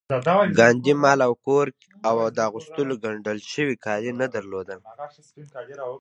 [0.59, 1.67] ګاندي مال او کور
[2.09, 4.79] او د اغوستو ګنډل شوي کالي نه درلودل